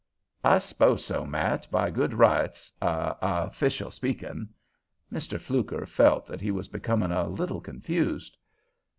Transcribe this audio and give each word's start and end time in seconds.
"I 0.43 0.57
s'pose 0.57 1.05
so, 1.05 1.27
Matt, 1.27 1.69
by 1.69 1.91
good 1.91 2.15
rights, 2.15 2.71
a—a 2.81 3.17
official 3.21 3.91
speakin'." 3.91 4.49
Mr. 5.13 5.39
Fluker 5.39 5.85
felt 5.85 6.25
that 6.25 6.41
he 6.41 6.49
was 6.49 6.67
becoming 6.69 7.11
a 7.11 7.27
little 7.27 7.61
confused. 7.61 8.35